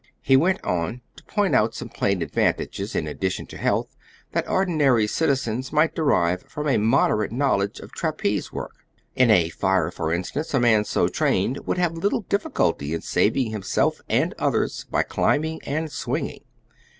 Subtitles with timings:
[0.23, 3.95] He went on to point out some plain advantages, in addition to health,
[4.31, 8.73] that ordinary citizens might derive from a moderate knowledge of trapeze work.
[9.15, 13.51] In a fire, for instance, a man so trained would have little difficulty in saving
[13.51, 16.41] himself and others by climbing and swinging.